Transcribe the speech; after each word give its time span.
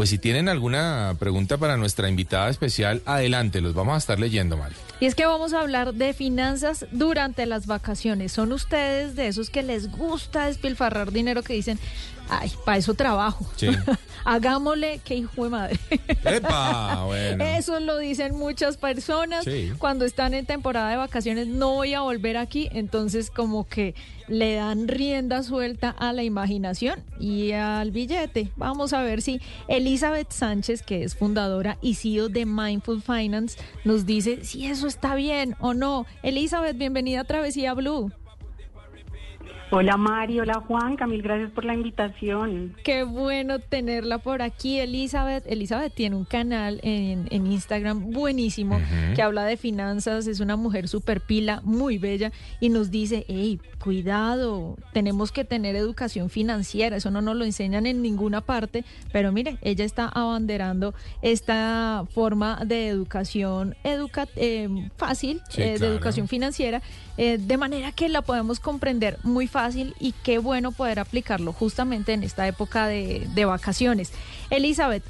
pues 0.00 0.08
si 0.08 0.18
tienen 0.18 0.48
alguna 0.48 1.14
pregunta 1.18 1.58
para 1.58 1.76
nuestra 1.76 2.08
invitada 2.08 2.48
especial, 2.48 3.02
adelante, 3.04 3.60
los 3.60 3.74
vamos 3.74 3.96
a 3.96 3.98
estar 3.98 4.18
leyendo, 4.18 4.56
Mari. 4.56 4.74
Y 4.98 5.04
es 5.04 5.14
que 5.14 5.26
vamos 5.26 5.52
a 5.52 5.60
hablar 5.60 5.92
de 5.92 6.14
finanzas 6.14 6.86
durante 6.90 7.44
las 7.44 7.66
vacaciones. 7.66 8.32
¿Son 8.32 8.50
ustedes 8.52 9.14
de 9.14 9.28
esos 9.28 9.50
que 9.50 9.62
les 9.62 9.90
gusta 9.90 10.46
despilfarrar 10.46 11.12
dinero 11.12 11.42
que 11.42 11.52
dicen, 11.52 11.78
ay, 12.30 12.50
para 12.64 12.78
eso 12.78 12.94
trabajo? 12.94 13.46
Sí. 13.56 13.68
Hagámosle, 14.24 15.00
que 15.04 15.16
hijo 15.16 15.44
de 15.44 15.50
madre. 15.50 15.78
¡Epa! 16.24 17.04
Bueno. 17.10 17.44
Eso 17.44 17.80
lo 17.80 17.98
dicen 17.98 18.36
muchas 18.36 18.76
personas 18.76 19.44
Sí. 19.44 19.72
cuando 19.78 20.04
están 20.04 20.34
en 20.34 20.46
temporada 20.46 20.90
de 20.90 20.96
vacaciones. 20.96 21.46
No 21.48 21.72
voy 21.74 21.94
a 21.94 22.02
volver 22.02 22.36
aquí. 22.36 22.68
Entonces, 22.72 23.30
como 23.30 23.66
que 23.66 23.94
le 24.28 24.54
dan 24.54 24.86
rienda 24.86 25.42
suelta 25.42 25.90
a 25.90 26.12
la 26.12 26.22
imaginación 26.22 27.02
y 27.18 27.52
al 27.52 27.90
billete. 27.90 28.52
Vamos 28.56 28.92
a 28.92 29.02
ver 29.02 29.22
si 29.22 29.40
Elizabeth 29.66 30.30
Sánchez, 30.30 30.82
que 30.82 31.02
es 31.02 31.16
fundadora 31.16 31.78
y 31.82 31.94
CEO 31.94 32.28
de 32.28 32.46
Mindful 32.46 33.02
Finance, 33.02 33.58
nos 33.84 34.06
dice 34.06 34.44
si 34.44 34.66
eso 34.66 34.86
está 34.86 35.14
bien 35.16 35.56
o 35.58 35.74
no. 35.74 36.06
Elizabeth, 36.22 36.76
bienvenida 36.78 37.20
a 37.20 37.24
Travesía 37.24 37.74
Blue. 37.74 38.12
Hola 39.72 39.96
Mari, 39.96 40.40
hola 40.40 40.64
Juan, 40.66 40.96
Camil, 40.96 41.22
gracias 41.22 41.52
por 41.52 41.64
la 41.64 41.74
invitación. 41.74 42.74
Qué 42.82 43.04
bueno 43.04 43.60
tenerla 43.60 44.18
por 44.18 44.42
aquí, 44.42 44.80
Elizabeth. 44.80 45.44
Elizabeth 45.46 45.94
tiene 45.94 46.16
un 46.16 46.24
canal 46.24 46.80
en, 46.82 47.28
en 47.30 47.46
Instagram 47.46 48.10
buenísimo 48.10 48.80
que 49.14 49.22
habla 49.22 49.44
de 49.44 49.56
finanzas. 49.56 50.26
Es 50.26 50.40
una 50.40 50.56
mujer 50.56 50.88
súper 50.88 51.20
pila, 51.20 51.60
muy 51.62 51.98
bella, 51.98 52.32
y 52.58 52.68
nos 52.68 52.90
dice, 52.90 53.24
hey, 53.28 53.60
cuidado, 53.80 54.76
tenemos 54.92 55.30
que 55.30 55.44
tener 55.44 55.76
educación 55.76 56.30
financiera. 56.30 56.96
Eso 56.96 57.12
no 57.12 57.22
nos 57.22 57.36
lo 57.36 57.44
enseñan 57.44 57.86
en 57.86 58.02
ninguna 58.02 58.40
parte, 58.40 58.84
pero 59.12 59.30
mire, 59.30 59.58
ella 59.62 59.84
está 59.84 60.08
abanderando 60.08 60.94
esta 61.22 62.06
forma 62.12 62.60
de 62.66 62.88
educación 62.88 63.76
educa 63.84 64.26
eh, 64.34 64.68
fácil, 64.96 65.40
Sí, 65.48 65.62
eh, 65.62 65.78
de 65.78 65.86
educación 65.86 66.26
financiera, 66.26 66.82
eh, 67.16 67.38
de 67.38 67.56
manera 67.56 67.92
que 67.92 68.08
la 68.08 68.22
podemos 68.22 68.58
comprender 68.58 69.18
muy 69.22 69.46
fácil 69.46 69.59
y 69.98 70.14
qué 70.22 70.38
bueno 70.38 70.72
poder 70.72 71.00
aplicarlo 71.00 71.52
justamente 71.52 72.12
en 72.12 72.22
esta 72.22 72.46
época 72.46 72.86
de, 72.86 73.26
de 73.34 73.44
vacaciones. 73.44 74.12
Elizabeth, 74.50 75.02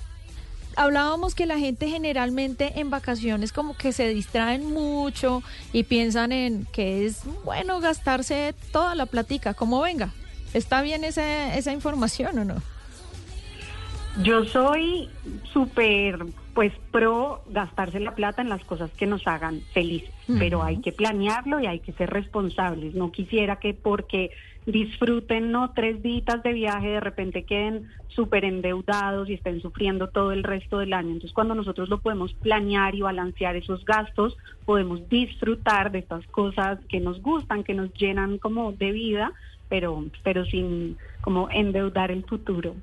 hablábamos 0.76 1.34
que 1.34 1.46
la 1.46 1.58
gente 1.58 1.88
generalmente 1.88 2.80
en 2.80 2.90
vacaciones 2.90 3.52
como 3.52 3.76
que 3.76 3.92
se 3.92 4.08
distraen 4.08 4.72
mucho 4.72 5.42
y 5.72 5.84
piensan 5.84 6.32
en 6.32 6.66
que 6.72 7.06
es 7.06 7.22
bueno 7.44 7.80
gastarse 7.80 8.54
toda 8.72 8.94
la 8.94 9.06
platica, 9.06 9.54
como 9.54 9.80
venga. 9.80 10.12
¿Está 10.52 10.82
bien 10.82 11.04
esa, 11.04 11.54
esa 11.54 11.72
información 11.72 12.38
o 12.38 12.44
no? 12.44 12.62
Yo 14.22 14.44
soy 14.44 15.08
súper, 15.52 16.26
pues, 16.54 16.72
pro 16.90 17.42
gastarse 17.48 18.00
la 18.00 18.14
plata 18.14 18.42
en 18.42 18.48
las 18.48 18.64
cosas 18.64 18.90
que 18.92 19.06
nos 19.06 19.26
hagan 19.26 19.60
felices, 19.72 20.10
pero 20.38 20.62
hay 20.62 20.78
que 20.78 20.92
planearlo 20.92 21.60
y 21.60 21.66
hay 21.66 21.80
que 21.80 21.92
ser 21.92 22.10
responsables. 22.10 22.94
No 22.94 23.12
quisiera 23.12 23.56
que 23.56 23.74
porque 23.74 24.30
disfruten, 24.66 25.52
no, 25.52 25.72
tres 25.72 26.02
días 26.02 26.42
de 26.42 26.52
viaje, 26.52 26.88
de 26.88 27.00
repente 27.00 27.44
queden 27.44 27.88
súper 28.08 28.44
endeudados 28.44 29.28
y 29.28 29.34
estén 29.34 29.60
sufriendo 29.60 30.08
todo 30.08 30.32
el 30.32 30.42
resto 30.42 30.78
del 30.78 30.92
año. 30.92 31.08
Entonces, 31.08 31.32
cuando 31.32 31.54
nosotros 31.54 31.88
lo 31.88 31.98
podemos 31.98 32.32
planear 32.34 32.94
y 32.94 33.00
balancear 33.00 33.56
esos 33.56 33.84
gastos, 33.84 34.36
podemos 34.64 35.08
disfrutar 35.08 35.90
de 35.90 36.00
estas 36.00 36.26
cosas 36.26 36.78
que 36.88 37.00
nos 37.00 37.22
gustan, 37.22 37.64
que 37.64 37.74
nos 37.74 37.92
llenan 37.94 38.38
como 38.38 38.72
de 38.72 38.92
vida, 38.92 39.32
pero, 39.68 40.04
pero 40.22 40.44
sin 40.44 40.98
como 41.20 41.48
endeudar 41.50 42.10
el 42.10 42.24
futuro. 42.24 42.74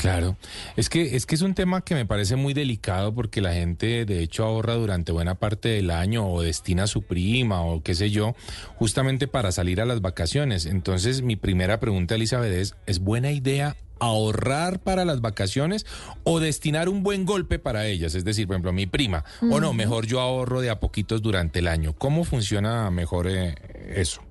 Claro, 0.00 0.38
es 0.76 0.88
que 0.88 1.14
es 1.14 1.26
que 1.26 1.34
es 1.34 1.42
un 1.42 1.52
tema 1.52 1.82
que 1.82 1.94
me 1.94 2.06
parece 2.06 2.34
muy 2.34 2.54
delicado 2.54 3.14
porque 3.14 3.42
la 3.42 3.52
gente 3.52 4.06
de 4.06 4.22
hecho 4.22 4.46
ahorra 4.46 4.72
durante 4.72 5.12
buena 5.12 5.34
parte 5.34 5.68
del 5.68 5.90
año 5.90 6.26
o 6.26 6.40
destina 6.40 6.84
a 6.84 6.86
su 6.86 7.02
prima 7.02 7.60
o 7.60 7.82
qué 7.82 7.94
sé 7.94 8.10
yo, 8.10 8.34
justamente 8.76 9.28
para 9.28 9.52
salir 9.52 9.78
a 9.78 9.84
las 9.84 10.00
vacaciones. 10.00 10.64
Entonces, 10.64 11.20
mi 11.20 11.36
primera 11.36 11.80
pregunta, 11.80 12.14
Elizabeth, 12.14 12.50
es 12.50 12.76
¿es 12.86 13.00
buena 13.00 13.30
idea 13.30 13.76
ahorrar 13.98 14.80
para 14.80 15.04
las 15.04 15.20
vacaciones 15.20 15.84
o 16.24 16.40
destinar 16.40 16.88
un 16.88 17.02
buen 17.02 17.26
golpe 17.26 17.58
para 17.58 17.86
ellas? 17.86 18.14
Es 18.14 18.24
decir, 18.24 18.46
por 18.46 18.54
ejemplo, 18.54 18.72
mi 18.72 18.86
prima, 18.86 19.26
o 19.50 19.60
no, 19.60 19.74
mejor 19.74 20.06
yo 20.06 20.20
ahorro 20.20 20.62
de 20.62 20.70
a 20.70 20.80
poquitos 20.80 21.20
durante 21.20 21.58
el 21.58 21.68
año. 21.68 21.92
¿Cómo 21.92 22.24
funciona 22.24 22.90
mejor 22.90 23.28
eh, 23.28 23.54
eso? 23.94 24.22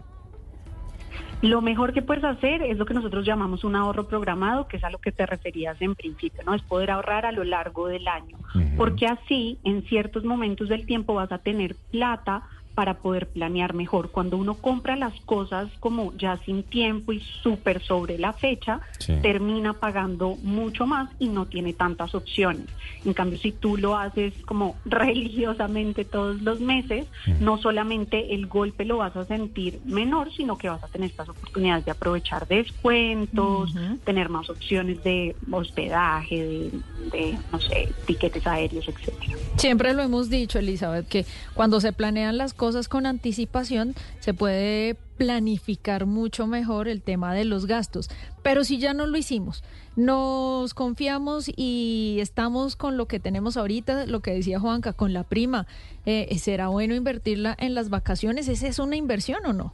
Lo 1.41 1.61
mejor 1.61 1.93
que 1.93 2.01
puedes 2.01 2.23
hacer 2.23 2.61
es 2.61 2.77
lo 2.77 2.85
que 2.85 2.93
nosotros 2.93 3.25
llamamos 3.25 3.63
un 3.63 3.75
ahorro 3.75 4.07
programado, 4.07 4.67
que 4.67 4.75
es 4.77 4.83
a 4.83 4.89
lo 4.89 4.97
que 4.97 5.13
te 5.13 5.25
referías 5.25 5.81
en 5.81 5.95
principio, 5.95 6.43
¿no? 6.45 6.53
Es 6.53 6.61
poder 6.63 6.91
ahorrar 6.91 7.25
a 7.25 7.31
lo 7.31 7.45
largo 7.45 7.87
del 7.87 8.07
año. 8.09 8.37
Porque 8.75 9.05
así, 9.07 9.57
en 9.63 9.83
ciertos 9.83 10.25
momentos 10.25 10.67
del 10.67 10.85
tiempo, 10.85 11.13
vas 11.13 11.31
a 11.31 11.37
tener 11.37 11.75
plata 11.91 12.43
para 12.79 12.93
poder 12.93 13.27
planear 13.27 13.73
mejor. 13.73 14.09
Cuando 14.09 14.37
uno 14.37 14.53
compra 14.53 14.95
las 14.95 15.13
cosas 15.25 15.67
como 15.81 16.13
ya 16.15 16.37
sin 16.45 16.63
tiempo 16.63 17.11
y 17.11 17.19
súper 17.43 17.83
sobre 17.83 18.17
la 18.17 18.31
fecha, 18.31 18.79
Sí. 18.99 19.15
termina 19.21 19.73
pagando 19.73 20.37
mucho 20.43 20.85
más 20.87 21.09
y 21.19 21.27
no 21.27 21.45
tiene 21.47 21.73
tantas 21.73 22.15
opciones. 22.15 22.67
En 23.03 23.11
cambio, 23.13 23.37
si 23.37 23.51
tú 23.51 23.75
lo 23.75 23.97
haces 23.97 24.33
como 24.45 24.77
religiosamente 24.85 26.05
todos 26.05 26.41
los 26.41 26.61
meses, 26.61 27.05
no 27.41 27.57
solamente 27.57 28.33
el 28.33 28.47
golpe 28.47 28.85
lo 28.85 28.97
vas 28.97 29.13
a 29.17 29.25
sentir 29.25 29.81
menor, 29.83 30.31
sino 30.33 30.57
que 30.57 30.69
vas 30.69 30.81
a 30.81 30.87
tener 30.87 31.09
estas 31.09 31.27
oportunidades 31.27 31.83
de 31.83 31.91
aprovechar 31.91 32.47
descuentos, 32.47 33.75
Ujú. 33.75 33.97
tener 34.05 34.29
más 34.29 34.49
opciones 34.49 35.03
de 35.03 35.35
hospedaje, 35.51 36.35
de, 36.43 36.71
de, 37.11 37.37
no 37.51 37.59
sé, 37.59 37.89
tiquetes 38.05 38.45
aéreos, 38.47 38.87
etcétera. 38.87 39.37
Siempre 39.57 39.93
lo 39.93 40.01
hemos 40.01 40.29
dicho, 40.29 40.59
Elizabeth, 40.59 41.07
que 41.09 41.25
cuando 41.53 41.81
se 41.81 41.91
planean 41.91 42.37
las 42.37 42.53
cosas 42.53 42.68
con 42.87 43.05
anticipación, 43.05 43.95
se 44.19 44.33
puede 44.33 44.95
planificar 45.17 46.05
mucho 46.05 46.47
mejor 46.47 46.87
el 46.87 47.01
tema 47.01 47.33
de 47.33 47.45
los 47.45 47.65
gastos. 47.65 48.09
Pero 48.41 48.63
si 48.63 48.77
ya 48.77 48.93
no 48.93 49.05
lo 49.05 49.17
hicimos, 49.17 49.63
nos 49.95 50.73
confiamos 50.73 51.51
y 51.55 52.17
estamos 52.21 52.75
con 52.75 52.95
lo 52.95 53.07
que 53.07 53.19
tenemos 53.19 53.57
ahorita, 53.57 54.05
lo 54.05 54.21
que 54.21 54.31
decía 54.31 54.59
Juanca, 54.59 54.93
con 54.93 55.13
la 55.13 55.23
prima, 55.23 55.67
eh, 56.05 56.37
¿será 56.39 56.69
bueno 56.69 56.95
invertirla 56.95 57.55
en 57.59 57.75
las 57.75 57.89
vacaciones? 57.89 58.47
¿Esa 58.47 58.67
es 58.67 58.79
una 58.79 58.95
inversión 58.95 59.45
o 59.45 59.53
no? 59.53 59.73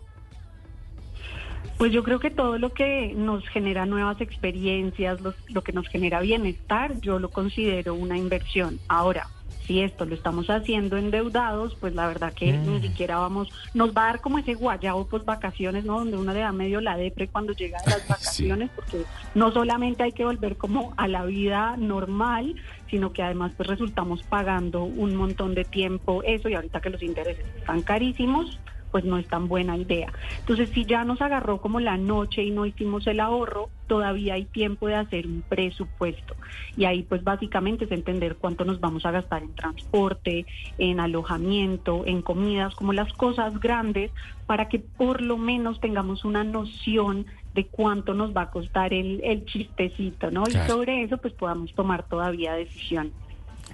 Pues 1.78 1.92
yo 1.92 2.04
creo 2.04 2.20
que 2.20 2.32
todo 2.32 2.58
lo 2.58 2.74
que 2.74 3.14
nos 3.16 3.46
genera 3.50 3.86
nuevas 3.86 4.22
experiencias, 4.22 5.20
lo, 5.22 5.34
lo 5.50 5.62
que 5.62 5.74
nos 5.74 5.88
genera 5.90 6.22
bienestar, 6.22 7.00
yo 7.02 7.20
lo 7.20 7.30
considero 7.30 7.94
una 7.96 8.18
inversión. 8.18 8.80
Ahora, 8.88 9.28
si 9.66 9.82
esto 9.82 10.06
lo 10.06 10.14
estamos 10.16 10.50
haciendo 10.50 10.98
endeudados, 10.98 11.76
pues 11.80 11.96
la 11.96 12.08
verdad 12.08 12.34
que 12.34 12.54
Mm. 12.54 12.72
ni 12.74 12.82
siquiera 12.82 13.18
vamos, 13.18 13.50
nos 13.74 13.90
va 13.96 14.04
a 14.04 14.06
dar 14.08 14.22
como 14.22 14.38
ese 14.38 14.54
guayabo 14.54 15.08
pues 15.08 15.26
vacaciones, 15.26 15.86
¿no? 15.86 16.00
Donde 16.00 16.18
uno 16.18 16.34
le 16.34 16.40
da 16.42 16.52
medio 16.52 16.82
la 16.82 16.98
depre 16.98 17.28
cuando 17.28 17.54
llega 17.54 17.80
de 17.84 17.92
las 17.92 18.08
vacaciones, 18.08 18.70
porque 18.76 19.04
no 19.34 19.52
solamente 19.52 20.04
hay 20.04 20.12
que 20.12 20.24
volver 20.26 20.58
como 20.58 20.94
a 20.98 21.08
la 21.08 21.26
vida 21.26 21.76
normal, 21.78 22.56
sino 22.90 23.12
que 23.14 23.24
además 23.24 23.52
pues 23.58 23.68
resultamos 23.68 24.22
pagando 24.24 24.84
un 24.84 25.16
montón 25.16 25.56
de 25.56 25.66
tiempo 25.66 26.22
eso 26.24 26.48
y 26.50 26.54
ahorita 26.54 26.80
que 26.82 26.90
los 26.92 27.02
intereses 27.02 27.46
están 27.58 27.82
carísimos, 27.82 28.60
pues 28.96 29.04
no 29.04 29.18
es 29.18 29.28
tan 29.28 29.50
buena 29.50 29.76
idea. 29.76 30.14
Entonces, 30.40 30.70
si 30.70 30.86
ya 30.86 31.04
nos 31.04 31.22
agarró 31.22 31.60
como 31.60 31.82
la 31.82 31.98
noche 31.98 32.46
y 32.46 32.52
no 32.52 32.66
hicimos 32.66 33.06
el 33.08 33.20
ahorro, 33.20 33.70
todavía 33.88 34.36
hay 34.36 34.46
tiempo 34.46 34.88
de 34.88 34.96
hacer 34.96 35.28
un 35.28 35.42
presupuesto. 35.42 36.34
Y 36.78 36.86
ahí 36.86 37.04
pues 37.04 37.22
básicamente 37.22 37.84
es 37.84 37.92
entender 37.92 38.38
cuánto 38.38 38.64
nos 38.64 38.80
vamos 38.80 39.06
a 39.06 39.12
gastar 39.12 39.44
en 39.44 39.54
transporte, 39.54 40.46
en 40.78 41.02
alojamiento, 41.02 42.04
en 42.06 42.22
comidas, 42.22 42.74
como 42.74 42.94
las 42.94 43.12
cosas 43.12 43.60
grandes, 43.60 44.12
para 44.46 44.70
que 44.70 44.80
por 44.80 45.20
lo 45.22 45.36
menos 45.36 45.82
tengamos 45.82 46.24
una 46.24 46.46
noción 46.46 47.26
de 47.54 47.66
cuánto 47.66 48.14
nos 48.14 48.34
va 48.34 48.44
a 48.44 48.50
costar 48.50 48.94
el, 48.94 49.20
el 49.26 49.44
chistecito, 49.44 50.32
¿no? 50.32 50.44
Claro. 50.44 50.66
Y 50.66 50.70
sobre 50.70 51.04
eso 51.04 51.18
pues 51.18 51.34
podamos 51.34 51.74
tomar 51.74 52.08
todavía 52.08 52.54
decisiones. 52.54 53.12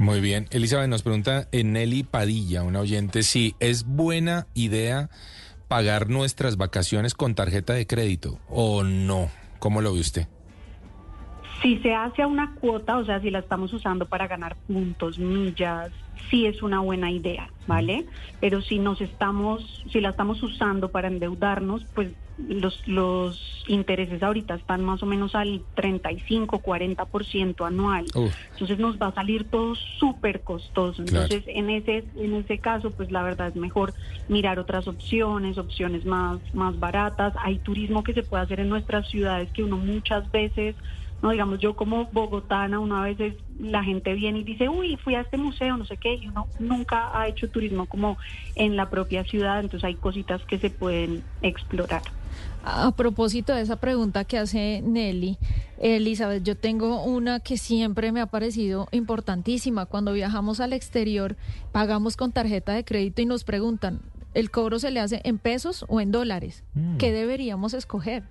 Muy 0.01 0.19
bien. 0.19 0.47
Elizabeth 0.49 0.89
nos 0.89 1.03
pregunta 1.03 1.47
en 1.51 1.73
Nelly 1.73 2.01
Padilla, 2.01 2.63
una 2.63 2.79
oyente, 2.79 3.21
si 3.21 3.55
es 3.59 3.83
buena 3.83 4.47
idea 4.55 5.11
pagar 5.67 6.09
nuestras 6.09 6.57
vacaciones 6.57 7.13
con 7.13 7.35
tarjeta 7.35 7.73
de 7.73 7.85
crédito 7.85 8.39
o 8.49 8.81
no. 8.81 9.29
¿Cómo 9.59 9.79
lo 9.79 9.93
ve 9.93 9.99
usted? 9.99 10.27
Si 11.61 11.77
se 11.79 11.93
hace 11.93 12.23
a 12.23 12.27
una 12.27 12.55
cuota, 12.55 12.97
o 12.97 13.05
sea, 13.05 13.19
si 13.19 13.29
la 13.29 13.39
estamos 13.39 13.71
usando 13.73 14.07
para 14.07 14.27
ganar 14.27 14.55
puntos, 14.67 15.19
millas, 15.19 15.91
sí 16.29 16.45
es 16.45 16.63
una 16.63 16.79
buena 16.79 17.11
idea, 17.11 17.49
¿vale? 17.67 18.05
Pero 18.39 18.61
si 18.61 18.79
nos 18.79 19.01
estamos, 19.01 19.83
si 19.91 20.01
la 20.01 20.09
estamos 20.09 20.41
usando 20.41 20.89
para 20.89 21.07
endeudarnos, 21.07 21.85
pues 21.93 22.11
los, 22.47 22.87
los 22.87 23.63
intereses 23.67 24.23
ahorita 24.23 24.55
están 24.55 24.83
más 24.83 25.03
o 25.03 25.05
menos 25.05 25.35
al 25.35 25.61
35, 25.75 26.61
40% 26.61 27.67
anual. 27.67 28.05
Uf. 28.15 28.33
Entonces 28.53 28.79
nos 28.79 28.97
va 28.97 29.07
a 29.07 29.13
salir 29.13 29.43
todo 29.49 29.75
súper 29.75 30.41
costoso. 30.41 31.03
Claro. 31.03 31.25
Entonces, 31.25 31.43
en 31.47 31.69
ese, 31.69 32.05
en 32.17 32.33
ese 32.33 32.57
caso, 32.59 32.91
pues 32.91 33.11
la 33.11 33.23
verdad 33.23 33.49
es 33.49 33.55
mejor 33.55 33.93
mirar 34.27 34.59
otras 34.59 34.87
opciones, 34.87 35.57
opciones 35.57 36.05
más, 36.05 36.39
más 36.53 36.79
baratas. 36.79 37.33
Hay 37.43 37.59
turismo 37.59 38.03
que 38.03 38.13
se 38.13 38.23
puede 38.23 38.43
hacer 38.43 38.59
en 38.59 38.69
nuestras 38.69 39.07
ciudades 39.09 39.51
que 39.51 39.63
uno 39.63 39.77
muchas 39.77 40.31
veces 40.31 40.75
No, 41.21 41.29
digamos, 41.29 41.59
yo 41.59 41.75
como 41.75 42.05
bogotana, 42.05 42.79
una 42.79 43.03
vez 43.03 43.35
la 43.59 43.83
gente 43.83 44.13
viene 44.13 44.39
y 44.39 44.43
dice, 44.43 44.69
uy, 44.69 44.97
fui 44.97 45.15
a 45.15 45.21
este 45.21 45.37
museo, 45.37 45.77
no 45.77 45.85
sé 45.85 45.97
qué, 45.97 46.15
y 46.15 46.27
uno 46.27 46.47
nunca 46.59 47.17
ha 47.17 47.27
hecho 47.27 47.49
turismo 47.49 47.85
como 47.85 48.17
en 48.55 48.75
la 48.75 48.89
propia 48.89 49.23
ciudad, 49.23 49.59
entonces 49.59 49.85
hay 49.85 49.95
cositas 49.95 50.41
que 50.45 50.57
se 50.57 50.69
pueden 50.71 51.23
explorar. 51.41 52.01
A 52.63 52.91
propósito 52.91 53.53
de 53.53 53.61
esa 53.61 53.77
pregunta 53.77 54.23
que 54.23 54.37
hace 54.37 54.81
Nelly, 54.83 55.37
Elizabeth, 55.79 56.43
yo 56.43 56.55
tengo 56.55 57.03
una 57.03 57.39
que 57.39 57.57
siempre 57.57 58.11
me 58.11 58.21
ha 58.21 58.27
parecido 58.27 58.87
importantísima. 58.91 59.87
Cuando 59.87 60.13
viajamos 60.13 60.59
al 60.59 60.73
exterior, 60.73 61.35
pagamos 61.71 62.17
con 62.17 62.31
tarjeta 62.31 62.73
de 62.73 62.85
crédito 62.85 63.21
y 63.21 63.25
nos 63.25 63.43
preguntan, 63.43 63.99
¿el 64.35 64.51
cobro 64.51 64.77
se 64.77 64.91
le 64.91 64.99
hace 64.99 65.21
en 65.23 65.39
pesos 65.39 65.85
o 65.87 65.99
en 65.99 66.11
dólares? 66.11 66.63
Mm. 66.75 66.97
¿Qué 66.97 67.11
deberíamos 67.11 67.73
escoger? 67.73 68.23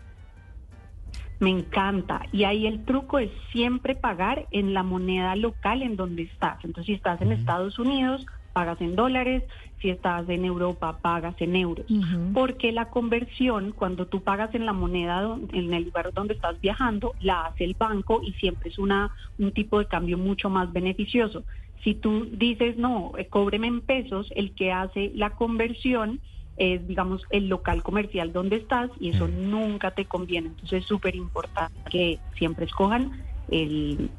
Me 1.41 1.51
encanta. 1.51 2.27
Y 2.33 2.45
ahí 2.45 2.67
el 2.67 2.85
truco 2.85 3.19
es 3.19 3.31
siempre 3.51 3.95
pagar 3.95 4.47
en 4.51 4.75
la 4.75 4.83
moneda 4.83 5.35
local 5.37 5.83
en 5.83 5.97
donde 5.97 6.23
estás. 6.23 6.63
Entonces, 6.65 6.87
si 6.87 6.93
estás 6.93 7.21
en 7.23 7.33
Estados 7.33 7.79
Unidos, 7.79 8.27
pagas 8.53 8.81
en 8.81 8.95
dólares. 8.95 9.43
Si 9.81 9.89
estás 9.89 10.29
en 10.29 10.45
Europa, 10.45 10.99
pagas 11.01 11.35
en 11.41 11.57
euros. 11.57 11.87
Porque 12.35 12.71
la 12.71 12.91
conversión, 12.91 13.73
cuando 13.73 14.07
tú 14.07 14.23
pagas 14.23 14.55
en 14.55 14.67
la 14.67 14.75
moneda, 14.75 15.39
en 15.53 15.73
el 15.73 15.85
lugar 15.85 16.13
donde 16.13 16.35
estás 16.35 16.61
viajando, 16.61 17.15
la 17.21 17.47
hace 17.47 17.65
el 17.65 17.75
banco 17.75 18.21
y 18.23 18.33
siempre 18.35 18.69
es 18.69 18.79
una, 18.79 19.11
un 19.39 19.53
tipo 19.53 19.79
de 19.79 19.87
cambio 19.87 20.19
mucho 20.19 20.51
más 20.51 20.71
beneficioso. 20.71 21.45
Si 21.83 21.95
tú 21.95 22.29
dices, 22.31 22.77
no, 22.77 23.13
eh, 23.17 23.27
cóbreme 23.29 23.69
en 23.69 23.81
pesos, 23.81 24.31
el 24.37 24.55
que 24.55 24.71
hace 24.71 25.13
la 25.15 25.31
conversión 25.31 26.21
es, 26.61 26.87
digamos, 26.87 27.23
el 27.31 27.49
local 27.49 27.83
comercial 27.83 28.35
donde 28.35 28.57
estás 28.57 28.91
y 29.01 29.09
eso 29.09 29.27
nunca 29.27 29.93
te 29.93 30.05
conviene. 30.05 30.49
Entonces 30.49 30.83
es 30.83 30.87
súper 30.87 31.17
importante 31.17 31.75
que 31.91 32.19
siempre 32.37 32.67
escojan 32.67 33.13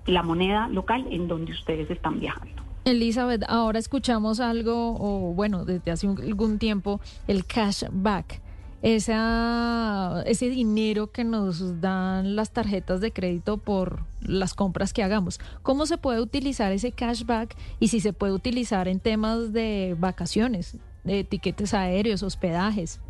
la 0.08 0.24
moneda 0.24 0.68
local 0.68 1.06
en 1.12 1.28
donde 1.28 1.54
ustedes 1.54 1.90
están 1.90 2.20
viajando. 2.20 2.64
Elizabeth, 2.84 3.44
ahora 3.48 3.78
escuchamos 3.78 4.40
algo, 4.40 4.98
o 5.00 5.34
bueno, 5.34 5.66
desde 5.66 5.92
hace 5.92 6.08
algún 6.08 6.58
tiempo, 6.58 7.00
el 7.28 7.46
cashback. 7.46 8.42
Esa, 8.82 10.24
ese 10.26 10.50
dinero 10.50 11.12
que 11.12 11.24
nos 11.24 11.80
dan 11.80 12.36
las 12.36 12.52
tarjetas 12.52 13.00
de 13.00 13.14
crédito 13.14 13.58
por 13.58 14.00
las 14.22 14.56
compras 14.56 14.92
que 14.92 15.04
hagamos. 15.04 15.40
¿Cómo 15.62 15.86
se 15.86 16.00
puede 16.00 16.20
utilizar 16.20 16.72
ese 16.72 16.92
cashback 16.92 17.56
y 17.80 17.90
si 17.90 18.00
se 18.00 18.14
puede 18.14 18.34
utilizar 18.34 18.88
en 18.88 19.00
temas 19.00 19.54
de 19.54 19.96
vacaciones? 20.00 20.80
De 21.04 21.20
etiquetes 21.20 21.74
aéreos, 21.74 22.24
hospedajes. 22.24 23.02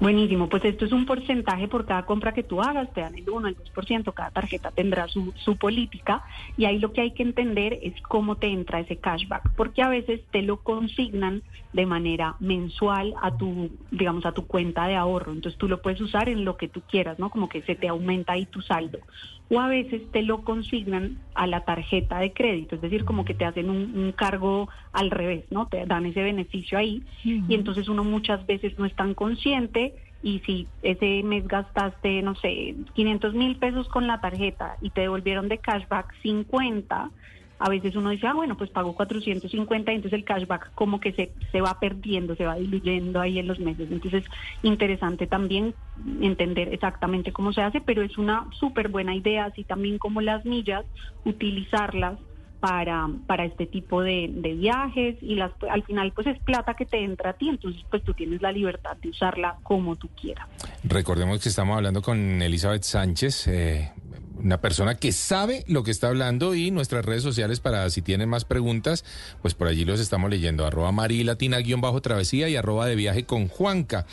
Buenísimo, 0.00 0.48
pues 0.48 0.64
esto 0.64 0.84
es 0.84 0.92
un 0.92 1.06
porcentaje 1.06 1.68
por 1.68 1.86
cada 1.86 2.04
compra 2.04 2.32
que 2.32 2.42
tú 2.42 2.60
hagas, 2.60 2.92
te 2.92 3.00
dan 3.00 3.14
el 3.16 3.28
1, 3.28 3.48
el 3.48 3.56
2%, 3.56 4.12
cada 4.12 4.30
tarjeta 4.30 4.70
tendrá 4.70 5.08
su, 5.08 5.32
su 5.36 5.56
política 5.56 6.22
y 6.56 6.66
ahí 6.66 6.78
lo 6.78 6.92
que 6.92 7.00
hay 7.00 7.12
que 7.12 7.22
entender 7.22 7.78
es 7.82 8.00
cómo 8.02 8.36
te 8.36 8.48
entra 8.48 8.80
ese 8.80 8.96
cashback, 8.96 9.54
porque 9.56 9.82
a 9.82 9.88
veces 9.88 10.20
te 10.30 10.42
lo 10.42 10.58
consignan 10.58 11.42
de 11.72 11.86
manera 11.86 12.36
mensual 12.40 13.14
a 13.22 13.36
tu, 13.36 13.70
digamos, 13.90 14.26
a 14.26 14.32
tu 14.32 14.46
cuenta 14.46 14.86
de 14.86 14.96
ahorro, 14.96 15.32
entonces 15.32 15.58
tú 15.58 15.66
lo 15.66 15.80
puedes 15.80 16.00
usar 16.00 16.28
en 16.28 16.44
lo 16.44 16.56
que 16.56 16.68
tú 16.68 16.82
quieras, 16.82 17.18
¿no? 17.18 17.30
Como 17.30 17.48
que 17.48 17.62
se 17.62 17.74
te 17.74 17.88
aumenta 17.88 18.34
ahí 18.34 18.46
tu 18.46 18.60
saldo 18.60 18.98
o 19.48 19.60
a 19.60 19.68
veces 19.68 20.02
te 20.10 20.22
lo 20.22 20.42
consignan 20.42 21.18
a 21.34 21.46
la 21.46 21.60
tarjeta 21.60 22.18
de 22.18 22.32
crédito, 22.32 22.74
es 22.74 22.80
decir, 22.80 23.04
como 23.04 23.24
que 23.24 23.34
te 23.34 23.44
hacen 23.44 23.70
un, 23.70 24.12
cargo 24.12 24.68
al 24.92 25.10
revés, 25.10 25.44
¿no? 25.50 25.66
Te 25.68 25.86
dan 25.86 26.06
ese 26.06 26.22
beneficio 26.22 26.78
ahí 26.78 27.02
y 27.24 27.54
entonces 27.54 27.88
uno 27.88 28.02
muchas 28.02 28.44
veces 28.46 28.78
no 28.78 28.86
es 28.86 28.94
tan 28.94 29.14
consciente 29.14 29.94
y 30.22 30.40
si 30.40 30.66
ese 30.82 31.22
mes 31.22 31.46
gastaste, 31.46 32.22
no 32.22 32.34
sé, 32.34 32.74
500 32.94 33.34
mil 33.34 33.56
pesos 33.56 33.88
con 33.88 34.06
la 34.06 34.20
tarjeta 34.20 34.76
y 34.80 34.90
te 34.90 35.02
devolvieron 35.02 35.48
de 35.48 35.58
cashback 35.58 36.12
50, 36.22 37.10
a 37.58 37.68
veces 37.68 37.96
uno 37.96 38.10
dice, 38.10 38.26
ah, 38.26 38.34
bueno, 38.34 38.56
pues 38.56 38.70
pago 38.70 38.94
450 38.94 39.92
y 39.92 39.94
entonces 39.94 40.18
el 40.18 40.24
cashback 40.24 40.72
como 40.74 41.00
que 41.00 41.12
se, 41.12 41.32
se 41.52 41.60
va 41.60 41.78
perdiendo, 41.80 42.36
se 42.36 42.44
va 42.44 42.56
diluyendo 42.56 43.20
ahí 43.20 43.38
en 43.38 43.46
los 43.46 43.58
meses. 43.58 43.90
Entonces, 43.90 44.24
interesante 44.62 45.26
también 45.26 45.74
entender 46.20 46.72
exactamente 46.72 47.32
cómo 47.32 47.52
se 47.52 47.62
hace, 47.62 47.80
pero 47.80 48.02
es 48.02 48.18
una 48.18 48.46
súper 48.58 48.88
buena 48.88 49.14
idea, 49.14 49.46
así 49.46 49.64
también 49.64 49.98
como 49.98 50.20
las 50.20 50.44
millas, 50.44 50.84
utilizarlas 51.24 52.18
para, 52.60 53.08
para 53.26 53.44
este 53.44 53.66
tipo 53.66 54.02
de, 54.02 54.30
de, 54.32 54.54
viajes 54.54 55.16
y 55.20 55.34
las, 55.34 55.52
al 55.70 55.82
final 55.82 56.12
pues 56.12 56.26
es 56.26 56.38
plata 56.40 56.74
que 56.74 56.86
te 56.86 57.02
entra 57.02 57.30
a 57.30 57.32
ti, 57.34 57.48
entonces 57.48 57.82
pues 57.90 58.02
tú 58.02 58.14
tienes 58.14 58.40
la 58.42 58.50
libertad 58.50 58.96
de 58.96 59.10
usarla 59.10 59.56
como 59.62 59.96
tú 59.96 60.08
quieras. 60.20 60.48
Recordemos 60.82 61.42
que 61.42 61.48
estamos 61.48 61.76
hablando 61.76 62.02
con 62.02 62.40
Elizabeth 62.42 62.82
Sánchez, 62.82 63.48
eh, 63.48 63.92
una 64.42 64.60
persona 64.60 64.96
que 64.96 65.12
sabe 65.12 65.64
lo 65.66 65.82
que 65.82 65.90
está 65.90 66.08
hablando 66.08 66.54
y 66.54 66.70
nuestras 66.70 67.04
redes 67.04 67.22
sociales 67.22 67.60
para 67.60 67.88
si 67.90 68.02
tienen 68.02 68.28
más 68.28 68.44
preguntas, 68.44 69.04
pues 69.42 69.54
por 69.54 69.68
allí 69.68 69.84
los 69.84 70.00
estamos 70.00 70.30
leyendo, 70.30 70.66
arroba 70.66 70.92
marilatina 70.92 71.58
bajo 71.78 72.00
travesía 72.00 72.48
y 72.48 72.56
arroba 72.56 72.86
de 72.86 72.96
viaje 72.96 73.24
con 73.24 73.48
Juanca. 73.48 74.06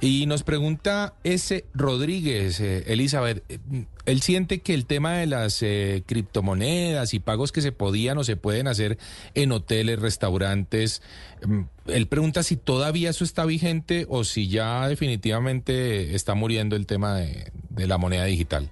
Y 0.00 0.26
nos 0.26 0.42
pregunta 0.42 1.14
ese 1.24 1.64
Rodríguez, 1.74 2.60
eh, 2.60 2.84
Elizabeth, 2.86 3.42
eh, 3.48 3.58
él 4.04 4.20
siente 4.20 4.60
que 4.60 4.74
el 4.74 4.86
tema 4.86 5.14
de 5.14 5.26
las 5.26 5.62
eh, 5.62 6.02
criptomonedas 6.06 7.14
y 7.14 7.20
pagos 7.20 7.52
que 7.52 7.62
se 7.62 7.72
podían 7.72 8.18
o 8.18 8.24
se 8.24 8.36
pueden 8.36 8.66
hacer 8.66 8.98
en 9.34 9.52
hoteles, 9.52 10.00
restaurantes, 10.00 11.02
mm, 11.46 11.60
él 11.86 12.06
pregunta 12.08 12.42
si 12.42 12.56
todavía 12.56 13.10
eso 13.10 13.24
está 13.24 13.44
vigente 13.44 14.06
o 14.08 14.24
si 14.24 14.48
ya 14.48 14.88
definitivamente 14.88 16.14
está 16.14 16.34
muriendo 16.34 16.76
el 16.76 16.86
tema 16.86 17.16
de 17.16 17.86
la 17.86 17.98
moneda 17.98 18.24
digital. 18.24 18.70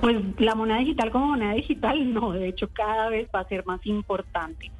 Pues 0.00 0.16
la 0.38 0.54
moneda 0.54 0.78
digital 0.78 1.10
como 1.10 1.28
moneda 1.28 1.52
digital, 1.54 2.12
no, 2.14 2.32
de 2.32 2.48
hecho 2.48 2.68
cada 2.72 3.08
vez 3.08 3.28
va 3.34 3.40
a 3.40 3.48
ser 3.48 3.66
más 3.66 3.84
importante. 3.86 4.70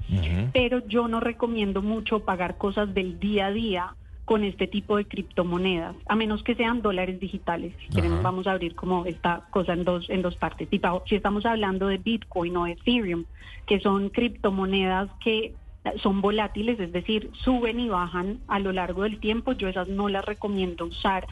Pero 0.53 0.87
yo 0.87 1.07
no 1.07 1.21
recomiendo 1.21 1.83
mucho 1.83 2.21
pagar 2.21 2.57
cosas 2.57 2.93
del 2.93 3.21
día 3.21 3.47
a 3.47 3.51
día 3.53 3.95
con 4.25 4.45
este 4.45 4.67
tipo 4.67 4.97
de 4.97 5.07
criptomonedas, 5.07 5.97
a 6.07 6.15
menos 6.15 6.43
que 6.43 6.55
sean 6.55 6.83
dólares 6.83 7.19
digitales. 7.19 7.75
Si 7.89 8.01
vamos 8.01 8.47
a 8.47 8.53
abrir 8.53 8.75
como 8.75 9.05
esta 9.05 9.47
cosa 9.51 9.73
en 9.73 9.85
dos, 9.85 10.09
en 10.09 10.23
dos 10.23 10.37
partes. 10.37 10.69
Si 11.07 11.17
estamos 11.17 11.45
hablando 11.47 11.89
de 11.89 11.99
Bitcoin 11.99 12.57
o 12.57 12.67
Ethereum, 12.67 13.25
que 13.67 13.81
son 13.81 14.09
criptomonedas 14.09 15.11
que 15.23 15.55
son 16.03 16.21
volátiles, 16.21 16.79
es 16.79 16.93
decir, 16.93 17.31
suben 17.43 17.81
y 17.81 17.89
bajan 17.89 18.39
a 18.49 18.59
lo 18.59 18.73
largo 18.73 19.03
del 19.03 19.19
tiempo, 19.19 19.53
yo 19.53 19.69
esas 19.69 19.89
no 19.89 20.09
las 20.09 20.25
recomiendo 20.25 20.87
usar 20.87 21.27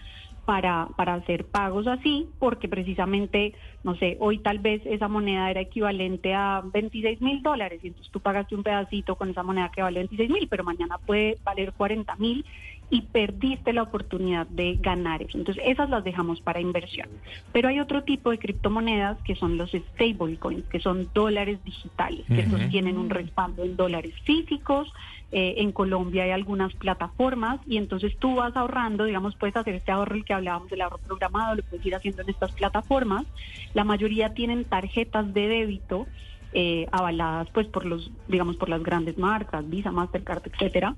para, 0.49 0.89
para 0.97 1.13
hacer 1.13 1.45
pagos 1.45 1.87
así, 1.87 2.31
porque 2.39 2.71
precisamente, 2.71 3.53
no 3.83 3.95
sé, 3.97 4.17
hoy 4.19 4.39
tal 4.39 4.61
vez 4.61 4.81
esa 4.87 5.07
moneda 5.07 5.51
era 5.51 5.61
equivalente 5.61 6.33
a 6.33 6.63
26 6.73 7.21
mil 7.21 7.43
dólares 7.43 7.81
y 7.83 7.89
entonces 7.89 8.11
tú 8.11 8.21
pagaste 8.21 8.55
un 8.55 8.63
pedacito 8.63 9.15
con 9.15 9.29
esa 9.29 9.43
moneda 9.43 9.71
que 9.71 9.83
vale 9.83 9.99
26 9.99 10.31
mil, 10.31 10.49
pero 10.49 10.65
mañana 10.65 10.97
puede 11.05 11.37
valer 11.45 11.75
40 11.75 12.17
mil 12.17 12.47
y 12.91 13.03
perdiste 13.03 13.73
la 13.73 13.83
oportunidad 13.83 14.47
de 14.47 14.77
ganar 14.81 15.23
eso. 15.23 15.37
Entonces, 15.37 15.63
esas 15.67 15.91
las 15.91 16.05
dejamos 16.05 16.41
para 16.41 16.61
inversión. 16.61 17.09
Pero 17.53 17.69
hay 17.69 17.81
otro 17.81 18.03
tipo 18.05 18.31
de 18.31 18.39
criptomonedas 18.39 19.19
que 19.23 19.35
son 19.37 19.59
los 19.59 19.71
stablecoins, 19.73 20.65
que 20.69 20.81
son 20.81 21.09
dólares 21.13 21.59
digitales, 21.65 22.25
que 22.27 22.41
estos 22.41 22.69
tienen 22.71 22.97
un 22.97 23.11
respaldo 23.11 23.65
en 23.65 23.77
dólares 23.77 24.15
físicos 24.25 24.93
eh, 25.31 25.57
en 25.59 25.73
Colombia 25.73 26.25
hay 26.25 26.31
algunas 26.31 26.73
plataformas 26.75 27.61
y 27.67 27.77
entonces 27.77 28.17
tú 28.19 28.37
vas 28.37 28.57
ahorrando, 28.57 29.05
digamos, 29.05 29.37
puedes 29.37 29.57
hacer 29.57 29.75
este 29.75 29.93
ahorro 29.93 30.15
el 30.15 30.25
que 30.25 30.33
hablábamos 30.33 30.71
del 30.71 30.81
ahorro 30.81 30.97
programado, 30.99 31.57
lo 31.57 31.63
puedes 31.65 31.85
ir 31.85 31.95
haciendo 31.95 32.23
en 32.23 32.31
estas 32.31 32.53
plataformas. 32.53 33.27
La 33.75 33.85
mayoría 33.85 34.33
tienen 34.33 34.65
tarjetas 34.65 35.35
de 35.35 35.49
débito 35.49 36.07
eh, 36.55 36.87
avaladas 36.93 37.49
pues 37.53 37.67
por 37.67 37.85
los, 37.85 38.11
digamos, 38.27 38.57
por 38.57 38.71
las 38.71 38.83
grandes 38.83 39.19
marcas, 39.19 39.69
Visa, 39.69 39.93
Mastercard, 39.93 40.47
etcétera. 40.47 40.97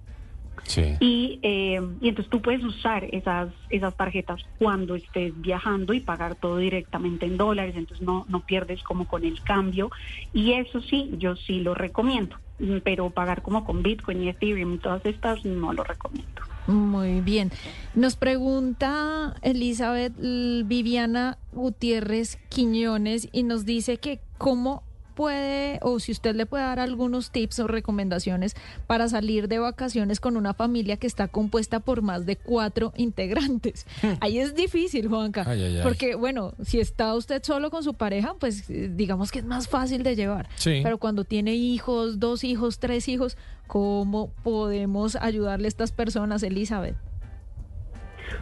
Y, 1.01 1.39
eh, 1.43 1.81
y 2.01 2.09
entonces 2.09 2.31
tú 2.31 2.41
puedes 2.41 2.63
usar 2.63 3.05
esas, 3.13 3.49
esas 3.71 3.97
tarjetas 3.97 4.41
cuando 4.59 4.95
estés 4.95 5.39
viajando 5.41 5.93
y 5.95 6.01
pagar 6.01 6.37
todo 6.37 6.59
directamente 6.59 7.27
en 7.27 7.37
dólares, 7.37 7.75
entonces 7.77 8.07
no, 8.07 8.25
no 8.29 8.41
pierdes 8.47 8.83
como 8.83 9.07
con 9.07 9.25
el 9.25 9.43
cambio. 9.43 9.91
Y 10.33 10.53
eso 10.53 10.81
sí, 10.81 11.11
yo 11.19 11.37
sí 11.37 11.61
lo 11.61 11.75
recomiendo, 11.75 12.37
pero 12.85 13.11
pagar 13.11 13.43
como 13.43 13.65
con 13.65 13.83
Bitcoin 13.83 14.23
y 14.23 14.29
Ethereum 14.29 14.75
y 14.75 14.79
todas 14.79 15.05
estas 15.05 15.45
no 15.45 15.73
lo 15.73 15.85
recomiendo. 15.85 16.43
Muy 16.67 17.21
bien. 17.21 17.51
Nos 17.95 18.17
pregunta 18.17 19.35
Elizabeth 19.43 20.13
Viviana 20.17 21.39
Gutiérrez 21.53 22.39
Quiñones 22.49 23.29
y 23.33 23.43
nos 23.43 23.65
dice 23.65 23.97
que 23.97 24.21
cómo 24.39 24.85
puede 25.11 25.79
o 25.83 26.01
si 26.01 26.13
usted 26.13 26.35
le 26.35 26.47
puede 26.47 26.65
dar 26.65 26.81
algunos 26.81 27.31
tips 27.31 27.61
o 27.61 27.67
recomendaciones 27.67 28.57
para 28.87 29.09
salir 29.09 29.49
de 29.49 29.59
vacaciones 29.59 30.21
con 30.21 30.37
una 30.37 30.55
familia 30.55 30.97
que 30.97 31.07
está 31.07 31.29
compuesta 31.29 31.81
por 31.81 32.03
más 32.03 32.27
de 32.27 32.37
cuatro 32.37 32.93
integrantes. 32.97 33.87
Hmm. 34.03 34.15
Ahí 34.21 34.39
es 34.39 34.55
difícil, 34.55 35.09
Juanca, 35.09 35.47
porque 35.83 36.15
bueno, 36.15 36.55
si 36.63 36.81
está 36.81 37.15
usted 37.15 37.43
solo 37.43 37.71
con 37.71 37.83
su 37.83 37.95
pareja, 37.95 38.35
pues 38.39 38.69
eh, 38.71 38.91
digamos 38.95 39.31
que 39.31 39.41
es 39.41 39.45
más 39.45 39.69
fácil 39.69 40.03
de 40.03 40.17
llevar. 40.17 40.49
Pero 40.65 40.99
cuando 40.99 41.25
tiene 41.25 41.55
hijos, 41.55 42.19
dos 42.21 42.45
hijos, 42.45 42.79
tres 42.79 43.09
hijos, 43.09 43.37
¿cómo 43.67 44.33
podemos 44.43 45.17
ayudarle 45.17 45.67
a 45.67 45.69
estas 45.69 45.93
personas, 45.93 46.43
Elizabeth? 46.43 46.97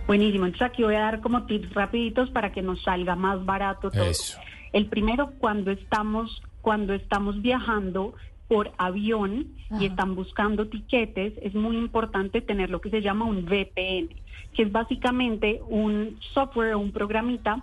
Buenísimo. 0.06 0.46
Entonces 0.46 0.68
aquí 0.68 0.82
voy 0.82 0.94
a 0.94 1.00
dar 1.00 1.20
como 1.20 1.44
tips 1.46 1.72
rapiditos 1.74 2.30
para 2.30 2.52
que 2.52 2.62
nos 2.62 2.82
salga 2.82 3.16
más 3.16 3.44
barato 3.44 3.90
todo. 3.90 4.04
Eso. 4.04 4.38
El 4.72 4.86
primero, 4.86 5.32
cuando 5.38 5.70
estamos, 5.70 6.42
cuando 6.62 6.94
estamos 6.94 7.40
viajando 7.42 8.14
por 8.48 8.72
avión 8.78 9.46
Ajá. 9.70 9.82
y 9.82 9.86
están 9.86 10.14
buscando 10.14 10.68
tiquetes, 10.68 11.34
es 11.42 11.54
muy 11.54 11.76
importante 11.76 12.40
tener 12.40 12.70
lo 12.70 12.80
que 12.80 12.90
se 12.90 13.02
llama 13.02 13.26
un 13.26 13.44
VPN, 13.44 14.08
que 14.54 14.62
es 14.62 14.72
básicamente 14.72 15.60
un 15.68 16.18
software 16.32 16.74
o 16.74 16.78
un 16.78 16.92
programita 16.92 17.62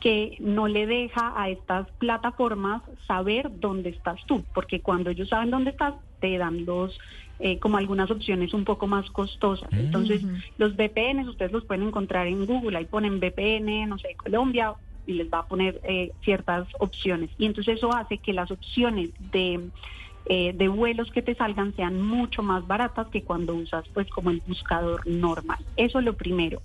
que 0.00 0.36
no 0.40 0.68
le 0.68 0.86
deja 0.86 1.32
a 1.40 1.48
estas 1.48 1.90
plataformas 1.92 2.82
saber 3.06 3.50
dónde 3.60 3.90
estás 3.90 4.20
tú, 4.26 4.44
porque 4.52 4.80
cuando 4.80 5.10
ellos 5.10 5.28
saben 5.28 5.50
dónde 5.50 5.70
estás, 5.70 5.94
te 6.20 6.36
dan 6.36 6.66
los 6.66 6.98
eh, 7.38 7.58
como 7.58 7.78
algunas 7.78 8.10
opciones 8.10 8.54
un 8.54 8.64
poco 8.64 8.86
más 8.86 9.10
costosas. 9.10 9.72
Mm. 9.72 9.78
Entonces, 9.78 10.22
los 10.58 10.76
VPNs 10.76 11.26
ustedes 11.28 11.52
los 11.52 11.64
pueden 11.64 11.88
encontrar 11.88 12.26
en 12.26 12.46
Google, 12.46 12.76
ahí 12.76 12.84
ponen 12.84 13.18
VPN, 13.18 13.88
no 13.88 13.98
sé, 13.98 14.14
Colombia, 14.16 14.74
y 15.06 15.14
les 15.14 15.28
va 15.28 15.40
a 15.40 15.46
poner 15.46 15.80
eh, 15.84 16.12
ciertas 16.22 16.66
opciones. 16.78 17.30
Y 17.38 17.46
entonces 17.46 17.78
eso 17.78 17.94
hace 17.94 18.18
que 18.18 18.32
las 18.32 18.50
opciones 18.50 19.10
de, 19.32 19.70
eh, 20.26 20.52
de 20.54 20.68
vuelos 20.68 21.10
que 21.10 21.22
te 21.22 21.34
salgan 21.34 21.74
sean 21.76 22.00
mucho 22.00 22.42
más 22.42 22.66
baratas 22.66 23.08
que 23.08 23.22
cuando 23.22 23.54
usas 23.54 23.84
pues 23.92 24.08
como 24.08 24.30
el 24.30 24.42
buscador 24.46 25.06
normal. 25.06 25.58
Eso 25.76 25.98
es 25.98 26.04
lo 26.04 26.14
primero. 26.14 26.62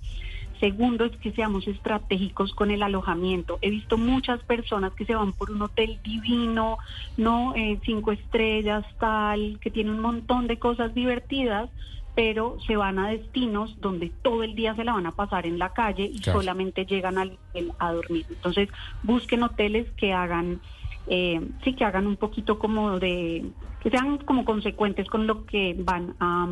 Segundo 0.58 1.06
es 1.06 1.16
que 1.16 1.32
seamos 1.32 1.66
estratégicos 1.66 2.52
con 2.52 2.70
el 2.70 2.82
alojamiento. 2.82 3.58
He 3.62 3.70
visto 3.70 3.96
muchas 3.96 4.42
personas 4.44 4.92
que 4.92 5.06
se 5.06 5.14
van 5.14 5.32
por 5.32 5.50
un 5.50 5.62
hotel 5.62 5.98
divino, 6.04 6.76
no 7.16 7.54
Eh, 7.56 7.78
cinco 7.82 8.12
estrellas, 8.12 8.84
tal, 8.98 9.58
que 9.60 9.70
tiene 9.70 9.90
un 9.90 10.00
montón 10.00 10.46
de 10.46 10.58
cosas 10.58 10.94
divertidas, 10.94 11.70
pero 12.14 12.56
se 12.66 12.76
van 12.76 12.98
a 12.98 13.08
destinos 13.08 13.80
donde 13.80 14.10
todo 14.22 14.42
el 14.42 14.54
día 14.54 14.74
se 14.74 14.84
la 14.84 14.92
van 14.94 15.06
a 15.06 15.12
pasar 15.12 15.46
en 15.46 15.58
la 15.58 15.72
calle 15.72 16.04
y 16.04 16.20
Claro. 16.20 16.40
solamente 16.40 16.84
llegan 16.84 17.18
al 17.18 17.38
hotel 17.50 17.72
a 17.78 17.92
dormir. 17.92 18.26
Entonces 18.28 18.68
busquen 19.02 19.42
hoteles 19.42 19.90
que 19.92 20.12
hagan, 20.12 20.60
eh, 21.06 21.40
sí, 21.64 21.74
que 21.74 21.84
hagan 21.84 22.06
un 22.06 22.16
poquito 22.16 22.58
como 22.58 22.98
de, 22.98 23.46
que 23.80 23.90
sean 23.90 24.18
como 24.18 24.44
consecuentes 24.44 25.08
con 25.08 25.26
lo 25.26 25.46
que 25.46 25.74
van 25.78 26.14
a 26.20 26.48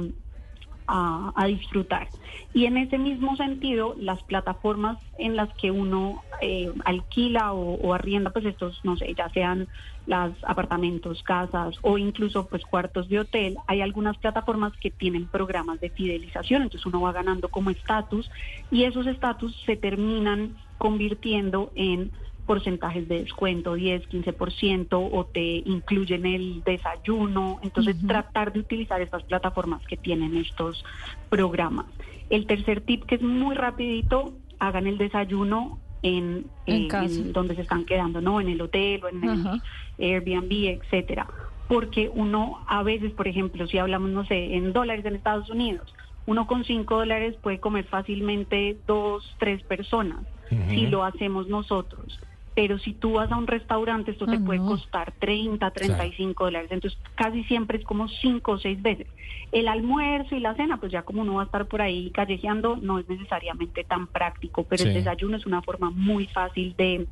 a, 0.89 1.33
a 1.37 1.47
disfrutar. 1.47 2.09
Y 2.55 2.65
en 2.65 2.79
ese 2.79 2.99
mismo 2.99 3.37
sentido, 3.37 3.95
las 3.99 4.23
plataformas 4.23 4.99
en 5.19 5.37
las 5.37 5.53
que 5.55 5.71
uno 5.71 6.23
eh, 6.41 6.73
alquila 6.85 7.53
o, 7.53 7.93
arrienda, 7.93 8.31
pues 8.31 8.47
estos, 8.47 8.81
no 8.85 8.97
sé, 8.97 9.15
ya 9.15 9.29
sean 9.31 9.69
las 10.07 10.33
apartamentos, 10.43 11.23
casas 11.23 11.77
o 11.83 11.99
incluso 11.99 12.47
pues 12.47 12.65
cuartos 12.65 13.09
de 13.09 13.21
hotel, 13.21 13.59
hay 13.67 13.83
algunas 13.83 14.17
plataformas 14.17 14.73
que 14.81 14.91
tienen 14.91 15.27
programas 15.27 15.81
de 15.81 15.91
fidelización, 15.91 16.63
entonces 16.63 16.87
uno 16.87 17.03
va 17.03 17.13
ganando 17.13 17.49
como 17.49 17.71
estatus 17.71 18.31
y 18.71 18.85
esos 18.85 19.07
estatus 19.07 19.55
se 19.67 19.77
terminan 19.77 20.57
convirtiendo 20.79 21.71
en 21.75 22.11
porcentajes 22.49 23.07
de 23.09 23.21
descuento, 23.21 23.75
10, 23.75 24.09
15%, 24.09 24.89
o 24.91 25.27
te 25.27 25.63
incluyen 25.67 26.25
el 26.25 26.65
desayuno. 26.65 27.61
Entonces, 27.63 27.95
tratar 28.07 28.55
de 28.55 28.61
utilizar 28.61 29.03
estas 29.03 29.23
plataformas 29.25 29.87
que 29.87 29.99
tienen 29.99 30.35
estos 30.35 30.83
programas. 31.29 31.85
El 32.31 32.47
tercer 32.47 32.81
tip, 32.81 33.05
que 33.05 33.17
es 33.17 33.23
muy 33.23 33.55
rapidito, 33.55 34.33
hagan 34.59 34.87
el 34.87 34.97
desayuno 34.97 35.79
en, 36.03 36.47
En 36.65 36.85
eh, 36.85 36.89
en 36.91 37.33
donde 37.35 37.55
se 37.55 37.63
están 37.63 37.85
quedando, 37.85 38.23
¿no? 38.23 38.41
En 38.41 38.49
el 38.49 38.61
hotel 38.63 39.05
o 39.05 39.09
en 39.09 39.23
el. 39.23 39.61
Airbnb, 40.01 40.81
etcétera. 40.81 41.27
Porque 41.69 42.09
uno 42.09 42.65
a 42.67 42.83
veces, 42.83 43.13
por 43.13 43.29
ejemplo, 43.29 43.67
si 43.67 43.77
hablamos, 43.77 44.11
no 44.11 44.25
sé, 44.25 44.55
en 44.55 44.73
dólares 44.73 45.05
en 45.05 45.17
Estados 45.17 45.51
Unidos, 45.51 45.95
uno 46.25 46.47
con 46.47 46.65
cinco 46.65 46.97
dólares 46.97 47.37
puede 47.43 47.61
comer 47.61 47.85
fácilmente 47.85 48.79
dos, 48.87 49.35
tres 49.39 49.63
personas 49.65 50.25
si 50.71 50.87
lo 50.87 51.05
hacemos 51.05 51.49
nosotros. 51.49 52.19
Pero 52.59 52.77
si 52.81 52.93
tú 52.93 53.13
vas 53.13 53.31
a 53.31 53.37
un 53.37 53.47
restaurante, 53.47 54.11
esto 54.11 54.25
Ah, 54.27 54.33
te 54.33 54.41
puede 54.41 54.59
no. 54.59 54.67
costar 54.67 55.13
30, 55.21 55.71
35 55.71 56.43
dólares. 56.47 56.69
Entonces, 56.73 56.99
casi 57.15 57.45
siempre 57.45 57.79
es 57.79 57.85
como 57.85 58.09
cinco 58.09 58.51
o 58.53 58.59
seis 58.59 58.83
veces. 58.83 59.07
El 59.53 59.69
almuerzo 59.69 60.35
y 60.35 60.41
la 60.41 60.57
cena, 60.57 60.79
pues 60.79 60.91
ya 60.91 61.03
como 61.03 61.23
uno 61.23 61.35
va 61.35 61.43
a 61.43 61.45
estar 61.45 61.69
por 61.69 61.81
ahí 61.81 62.11
callejeando, 62.11 62.75
no 62.75 62.99
es 62.99 63.09
necesariamente 63.09 63.85
tan 63.85 64.09
práctico, 64.09 64.65
pero 64.65 64.83
Sí. 64.83 64.89
el 64.89 64.95
desayuno 64.95 65.37
es 65.37 65.47
una 65.47 65.63
forma 65.63 65.91
muy 65.91 66.27
fácil 66.27 66.75
de 66.77 67.07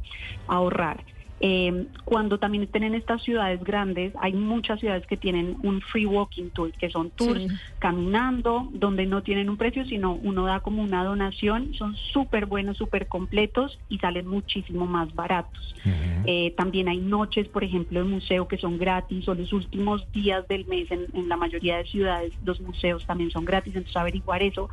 ahorrar. 0.48 1.04
Eh, 1.38 1.88
cuando 2.04 2.38
también 2.38 2.64
estén 2.64 2.82
en 2.82 2.94
estas 2.94 3.22
ciudades 3.22 3.62
grandes, 3.62 4.14
hay 4.20 4.32
muchas 4.32 4.80
ciudades 4.80 5.06
que 5.06 5.18
tienen 5.18 5.56
un 5.62 5.82
free 5.82 6.06
walking 6.06 6.48
tour, 6.50 6.72
que 6.72 6.88
son 6.90 7.10
tours 7.10 7.42
Sí. 7.42 7.48
caminando, 7.78 8.68
donde 8.72 9.04
no 9.06 9.22
tienen 9.22 9.50
un 9.50 9.56
precio, 9.58 9.84
sino 9.84 10.14
uno 10.14 10.46
da 10.46 10.60
como 10.60 10.82
una 10.82 11.04
donación. 11.04 11.74
Son 11.74 11.94
súper 12.12 12.46
buenos, 12.46 12.78
súper 12.78 13.06
completos 13.06 13.78
y 13.88 13.98
salen 13.98 14.26
muchísimo 14.26 14.86
más 14.86 15.14
baratos. 15.14 15.74
Eh, 16.24 16.54
también 16.56 16.88
hay 16.88 16.98
noches, 16.98 17.48
por 17.48 17.62
ejemplo, 17.64 18.00
de 18.00 18.06
museo 18.06 18.48
que 18.48 18.56
son 18.58 18.78
gratis 18.78 19.28
o 19.28 19.34
los 19.34 19.52
últimos 19.52 20.10
días 20.12 20.46
del 20.48 20.66
mes 20.66 20.90
en, 20.90 21.06
en 21.12 21.28
la 21.28 21.36
mayoría 21.36 21.76
de 21.76 21.84
ciudades 21.84 22.32
los 22.42 22.60
museos 22.60 23.04
también 23.06 23.30
son 23.30 23.44
gratis, 23.44 23.74
entonces 23.76 23.96
averiguar 23.96 24.42
eso 24.42 24.68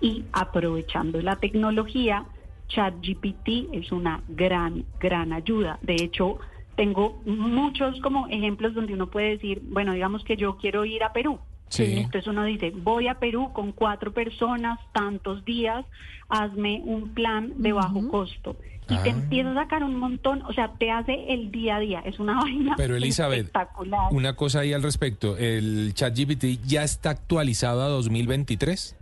y 0.00 0.24
aprovechando 0.32 1.20
la 1.20 1.36
tecnología, 1.36 2.24
ChatGPT 2.68 3.72
es 3.72 3.92
una 3.92 4.22
gran, 4.28 4.84
gran 5.00 5.32
ayuda. 5.32 5.78
De 5.82 5.94
hecho, 5.94 6.38
tengo 6.76 7.20
muchos 7.24 8.00
como 8.00 8.26
ejemplos 8.28 8.74
donde 8.74 8.94
uno 8.94 9.08
puede 9.10 9.30
decir, 9.30 9.62
bueno, 9.64 9.92
digamos 9.92 10.24
que 10.24 10.36
yo 10.36 10.56
quiero 10.56 10.84
ir 10.84 11.02
a 11.04 11.12
Perú. 11.12 11.38
Sí. 11.68 11.84
Entonces 11.98 12.26
uno 12.26 12.44
dice, 12.44 12.70
voy 12.70 13.08
a 13.08 13.14
Perú 13.18 13.50
con 13.52 13.72
cuatro 13.72 14.12
personas, 14.12 14.78
tantos 14.92 15.44
días, 15.44 15.84
hazme 16.28 16.82
un 16.84 17.14
plan 17.14 17.52
de 17.56 17.72
bajo 17.72 18.06
costo. 18.08 18.56
Y 18.84 18.96
te 18.98 19.08
Ah. 19.10 19.12
empieza 19.14 19.50
a 19.52 19.54
sacar 19.54 19.82
un 19.82 19.96
montón, 19.96 20.42
o 20.42 20.52
sea, 20.52 20.72
te 20.78 20.90
hace 20.90 21.32
el 21.32 21.50
día 21.50 21.76
a 21.76 21.80
día. 21.80 22.00
Es 22.04 22.18
una 22.20 22.34
vaina 22.42 22.74
Pero 22.76 22.96
Elizabeth, 22.96 23.46
espectacular. 23.46 24.12
una 24.12 24.34
cosa 24.36 24.60
ahí 24.60 24.72
al 24.74 24.82
respecto, 24.82 25.36
¿el 25.38 25.94
ChatGPT 25.94 26.44
ya 26.66 26.82
está 26.84 27.10
actualizado 27.10 27.82
a 27.82 27.88
2023? 27.88 28.96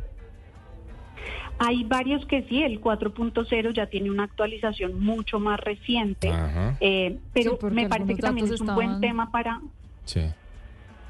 Hay 1.65 1.85
varios 1.85 2.25
que 2.27 2.43
sí, 2.49 2.63
el 2.63 2.81
4.0 2.81 3.73
ya 3.75 3.87
tiene 3.87 4.11
una 4.11 4.25
actualización 4.25 4.99
mucho 5.01 5.39
más 5.39 5.61
reciente, 5.61 6.33
eh, 6.81 7.19
pero 7.33 7.59
Sí, 7.61 7.67
me 7.71 7.89
parece 7.89 8.15
que 8.17 8.23
también 8.23 8.53
es 8.53 8.61
un 8.61 8.75
buen 8.75 9.01
tema 9.01 9.31
para... 9.31 9.61
Sí. 10.05 10.23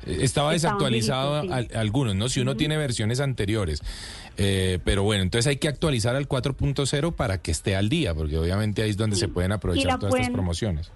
Estaba 0.07 0.51
desactualizado 0.53 1.43
sí. 1.43 1.49
al- 1.53 1.69
algunos, 1.77 2.17
¿no? 2.17 2.29
Si 2.29 2.41
uno 2.41 2.57
tiene 2.57 2.77
versiones 2.77 3.21
anteriores. 3.21 3.83
Eh, 4.37 4.79
pero 4.85 5.05
bueno, 5.05 5.23
entonces 5.23 5.47
hay 5.49 5.57
que 5.57 5.69
actualizar 5.69 6.17
al 6.17 6.27
4.0 6.29 7.13
para 7.15 7.39
que 7.39 7.51
esté 7.53 7.77
al 7.77 7.89
día, 7.89 8.13
porque 8.15 8.37
obviamente 8.37 8.83
ahí 8.83 8.91
es 8.91 8.97
donde 8.97 9.15
Sí. 9.17 9.21
se 9.21 9.29
pueden 9.29 9.53
aprovechar 9.53 9.99
todas 10.01 10.15
estas 10.17 10.31
promociones. 10.33 10.91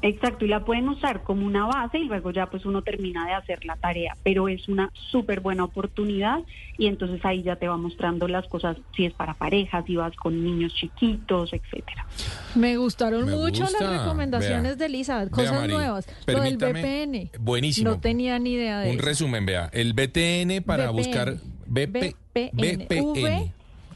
Exacto, 0.00 0.44
y 0.44 0.48
la 0.48 0.64
pueden 0.64 0.88
usar 0.88 1.24
como 1.24 1.44
una 1.44 1.66
base 1.66 1.98
y 1.98 2.04
luego 2.04 2.30
ya 2.30 2.46
pues 2.46 2.64
uno 2.64 2.82
termina 2.82 3.26
de 3.26 3.32
hacer 3.32 3.64
la 3.64 3.74
tarea, 3.76 4.16
pero 4.22 4.48
es 4.48 4.68
una 4.68 4.90
súper 5.10 5.40
buena 5.40 5.64
oportunidad 5.64 6.38
y 6.76 6.86
entonces 6.86 7.24
ahí 7.24 7.42
ya 7.42 7.56
te 7.56 7.66
va 7.66 7.76
mostrando 7.76 8.28
las 8.28 8.46
cosas, 8.46 8.76
si 8.94 9.06
es 9.06 9.12
para 9.12 9.34
parejas, 9.34 9.84
si 9.86 9.96
vas 9.96 10.14
con 10.14 10.44
niños 10.44 10.72
chiquitos, 10.74 11.52
etcétera. 11.52 12.06
Me 12.54 12.76
gustaron 12.76 13.26
Me 13.26 13.32
mucho 13.34 13.64
gusta. 13.64 13.84
las 13.90 14.00
recomendaciones 14.02 14.62
Vea. 14.62 14.76
de 14.76 14.86
Elizabeth, 14.86 15.34
Vea, 15.34 15.46
cosas 15.50 15.68
nuevas. 15.68 16.06
Lo 16.26 16.40
del. 16.42 16.56
VPN. 16.58 17.30
Buenísimo. 17.40 17.90
No 17.90 17.98
tenía 18.00 18.38
ni 18.38 18.52
idea 18.52 18.78
de 18.80 18.90
Un 18.90 18.96
eso. 18.98 19.04
resumen, 19.04 19.46
vea. 19.46 19.68
El 19.72 19.94
BTN 19.94 20.62
para 20.64 20.90
buscar 20.90 21.38
BP, 21.66 22.14
VPN. 22.34 22.86
VPN. 22.86 23.52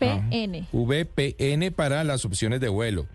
VPN. 0.07 0.65
Ah, 0.65 0.69
VPN 0.73 1.71
para 1.73 2.05
las 2.05 2.25
opciones 2.25 2.61
de 2.61 2.69
vuelo. 2.69 3.07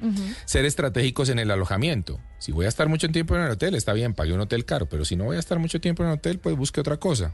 Ser 0.45 0.65
estratégicos 0.65 1.29
en 1.29 1.39
el 1.39 1.51
alojamiento. 1.51 2.19
Si 2.39 2.51
voy 2.51 2.65
a 2.65 2.69
estar 2.69 2.87
mucho 2.87 3.09
tiempo 3.09 3.35
en 3.35 3.41
el 3.41 3.51
hotel, 3.51 3.75
está 3.75 3.93
bien, 3.93 4.13
pague 4.13 4.33
un 4.33 4.39
hotel 4.41 4.65
caro, 4.65 4.87
pero 4.87 5.05
si 5.05 5.15
no 5.15 5.25
voy 5.25 5.37
a 5.37 5.39
estar 5.39 5.59
mucho 5.59 5.81
tiempo 5.81 6.03
en 6.03 6.09
el 6.09 6.15
hotel, 6.15 6.39
pues 6.39 6.55
busque 6.55 6.79
otra 6.79 6.97
cosa. 6.97 7.33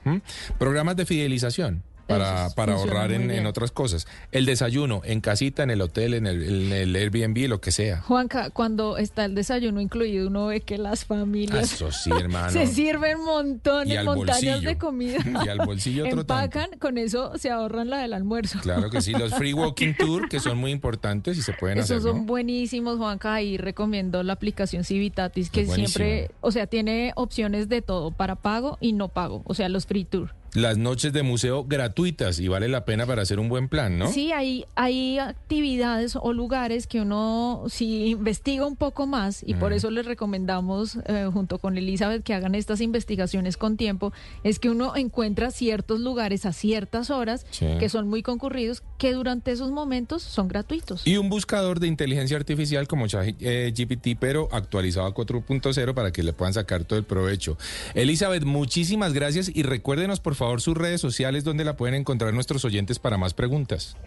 Programas 0.57 0.95
de 0.95 1.05
fidelización. 1.05 1.83
Para, 2.07 2.47
Esos 2.47 2.57
ahorrar 2.57 3.11
en, 3.11 3.45
otras 3.45 3.71
cosas. 3.71 4.07
El 4.31 4.45
desayuno, 4.45 5.01
en 5.05 5.21
casita, 5.21 5.63
en 5.63 5.71
el 5.71 5.81
hotel, 5.81 6.13
en 6.13 6.27
el, 6.27 6.43
en 6.43 6.71
el 6.73 6.95
Airbnb, 6.95 7.47
lo 7.47 7.61
que 7.61 7.71
sea. 7.71 8.01
Juanca, 8.01 8.49
cuando 8.49 8.97
está 8.97 9.25
el 9.25 9.35
desayuno 9.35 9.79
incluido, 9.79 10.27
uno 10.27 10.47
ve 10.47 10.61
que 10.61 10.77
las 10.77 11.03
Ah, 11.03 11.05
familias 11.07 11.73
Eso 11.73 11.91
sí, 11.91 12.11
hermano. 12.19 12.49
se 12.51 12.67
sirven 12.67 13.19
montones, 13.23 14.03
montañas 14.03 14.41
bolsillo. 14.41 14.61
de 14.69 14.77
comida. 14.77 15.19
Y 15.45 15.49
al 15.49 15.59
bolsillo 15.65 16.05
otro 16.05 16.25
tanto. 16.25 16.33
Empacan, 16.59 16.79
con 16.79 16.97
eso 16.97 17.37
se 17.37 17.49
ahorran 17.49 17.89
la 17.89 17.97
del 17.99 18.13
almuerzo. 18.13 18.59
Claro 18.61 18.89
que 18.89 19.01
sí, 19.01 19.11
los 19.13 19.33
free 19.33 19.53
walking 19.53 19.93
tour, 19.97 20.27
que 20.29 20.39
son 20.39 20.57
muy 20.57 20.71
importantes 20.71 21.37
y 21.37 21.41
se 21.41 21.53
pueden 21.53 21.77
Esos 21.79 21.91
hacer, 21.91 22.01
son 22.01 22.17
¿no? 22.19 22.23
buenísimos, 22.25 22.97
Juanca, 22.97 23.41
y 23.41 23.57
recomiendo 23.57 24.23
la 24.23 24.33
aplicación 24.33 24.83
Civitatis, 24.83 25.49
que 25.49 25.65
siempre, 25.65 26.31
o 26.41 26.51
sea, 26.51 26.67
tiene 26.67 27.13
opciones 27.15 27.69
de 27.69 27.81
todo, 27.81 28.11
para 28.11 28.35
pago 28.35 28.77
y 28.81 28.93
no 28.93 29.07
pago, 29.07 29.41
o 29.45 29.53
sea, 29.53 29.69
los 29.69 29.85
free 29.85 30.05
tour. 30.05 30.33
Las 30.53 30.77
noches 30.77 31.13
de 31.13 31.23
museo 31.23 31.63
gratuitas 31.63 32.39
y 32.39 32.47
vale 32.47 32.67
la 32.67 32.85
pena 32.85 33.05
para 33.07 33.23
hacer 33.23 33.39
un 33.39 33.49
buen 33.49 33.69
plan, 33.69 33.97
¿no? 33.97 34.07
Sí, 34.11 34.31
hay, 34.31 34.65
hay 34.75 35.17
actividades 35.17 36.15
o 36.15 36.31
lugares 36.33 36.85
que 36.85 37.01
uno, 37.01 37.63
si 37.69 38.07
investiga 38.07 38.67
un 38.67 38.75
poco 38.75 39.07
más, 39.07 39.43
y 39.45 39.55
por 39.55 39.73
eso 39.73 39.89
les 39.89 40.05
recomendamos 40.05 40.97
eh, 41.07 41.27
junto 41.33 41.57
con 41.57 41.77
Elizabeth 41.77 42.23
que 42.23 42.33
hagan 42.35 42.53
estas 42.53 42.81
investigaciones 42.81 43.57
con 43.57 43.77
tiempo, 43.77 44.13
es 44.43 44.59
que 44.59 44.69
uno 44.69 44.95
encuentra 44.95 45.49
ciertos 45.49 45.99
lugares 46.01 46.45
a 46.45 46.53
ciertas 46.53 47.09
horas 47.09 47.45
Sí. 47.49 47.65
que 47.79 47.89
son 47.89 48.07
muy 48.07 48.21
concurridos, 48.21 48.83
que 48.99 49.13
durante 49.13 49.51
esos 49.51 49.71
momentos 49.71 50.21
son 50.21 50.47
gratuitos. 50.47 51.05
Y 51.07 51.17
un 51.17 51.29
buscador 51.29 51.79
de 51.79 51.87
inteligencia 51.87 52.37
artificial 52.37 52.87
como 52.87 53.07
ChatGPT, 53.07 54.17
pero 54.19 54.49
actualizado 54.51 55.07
a 55.07 55.13
4.0 55.15 55.93
para 55.95 56.11
que 56.11 56.21
le 56.21 56.33
puedan 56.33 56.53
sacar 56.53 56.83
todo 56.83 56.99
el 56.99 57.05
provecho. 57.05 57.57
Elizabeth, 57.95 58.43
muchísimas 58.43 59.13
gracias 59.13 59.49
y 59.53 59.63
recuérdenos 59.63 60.19
por 60.19 60.35
favor 60.35 60.42
sus 60.59 60.77
redes 60.77 61.01
sociales 61.01 61.43
donde 61.43 61.63
la 61.63 61.75
pueden 61.75 61.95
encontrar 61.95 62.33
nuestros 62.33 62.65
oyentes 62.65 62.99
para 62.99 63.17
más 63.17 63.33
preguntas. 63.33 63.97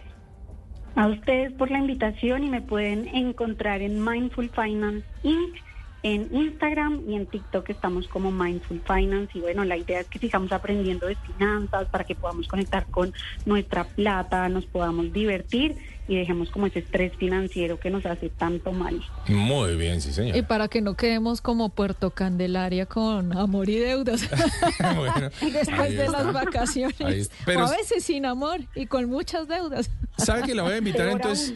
A 0.95 1.07
ustedes 1.07 1.51
por 1.53 1.69
la 1.69 1.79
invitación 1.79 2.43
y 2.43 2.49
me 2.49 2.61
pueden 2.61 3.07
encontrar 3.09 3.81
en 3.81 4.03
Mindful 4.03 4.49
Finance 4.49 5.05
Inc. 5.23 5.55
En 6.03 6.29
Instagram 6.33 7.01
y 7.09 7.15
en 7.15 7.25
TikTok 7.25 7.69
estamos 7.69 8.07
como 8.07 8.31
Mindful 8.31 8.81
Finance 8.85 9.37
y 9.37 9.41
bueno, 9.41 9.65
la 9.65 9.77
idea 9.77 9.99
es 9.99 10.07
que 10.07 10.19
sigamos 10.19 10.51
aprendiendo 10.51 11.07
de 11.07 11.15
finanzas 11.15 11.87
para 11.89 12.03
que 12.03 12.15
podamos 12.15 12.47
conectar 12.47 12.85
con 12.85 13.13
nuestra 13.45 13.83
plata, 13.83 14.47
nos 14.47 14.65
podamos 14.65 15.11
divertir 15.11 15.75
y 16.09 16.15
dejemos 16.15 16.49
como 16.51 16.67
ese 16.67 16.79
estrés 16.79 17.13
financiero 17.17 17.77
que 17.81 17.89
nos 17.89 18.05
hace 18.05 18.29
tanto 18.29 18.71
mal. 18.71 19.01
Muy 19.27 19.75
bien, 19.75 19.99
sí 19.99 20.09
Y 20.09 20.13
señor. 20.13 20.47
para 20.47 20.69
que 20.69 20.79
no 20.79 20.95
quedemos 20.95 21.41
como 21.41 21.67
Puerto 21.67 22.11
Candelaria 22.11 22.85
con 22.85 23.35
amor 23.37 23.67
y 23.69 23.75
deudas 23.75 24.29
Bueno, 24.95 25.29
después 25.41 25.97
de 25.97 26.05
está. 26.05 26.23
las 26.23 26.31
vacaciones. 26.33 27.27
O 27.27 27.45
Pero- 27.45 27.65
a 27.65 27.71
veces 27.71 28.05
sin 28.05 28.25
amor 28.25 28.61
y 28.75 28.85
con 28.85 29.09
muchas 29.09 29.49
deudas. 29.49 29.89
¿Sabe 30.17 30.43
que 30.43 30.55
la 30.55 30.63
voy 30.63 30.73
a 30.73 30.77
invitar 30.77 31.01
Peor 31.07 31.11
entonces? 31.21 31.53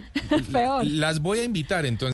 Peor. 0.52 0.86
Las 0.86 1.22
voy 1.22 1.40
a 1.40 1.44
invitar 1.46 1.86
entonces. 1.86 2.10